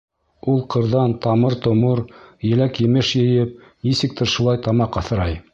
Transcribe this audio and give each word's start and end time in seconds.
Ул 0.53 0.61
ҡырҙан 0.75 1.13
тамыр-томор, 1.25 2.01
еләк-емеш 2.53 3.13
йыйып, 3.23 3.55
нисектер 3.91 4.35
шулай 4.37 4.63
тамаҡ 4.71 5.03
аҫрай. 5.05 5.43